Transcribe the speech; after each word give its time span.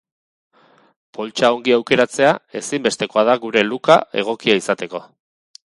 Poltsa 1.17 1.51
ongi 1.57 1.75
aukeratzea 1.77 2.31
ezinbestekoa 2.61 3.27
da 3.31 3.37
gure 3.47 3.65
look-a 3.69 4.01
egokia 4.25 4.59
izateko. 4.65 5.07